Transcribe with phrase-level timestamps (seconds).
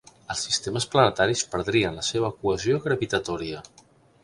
[0.35, 3.65] Els sistemes planetaris perdrien la seva cohesió gravitatòria.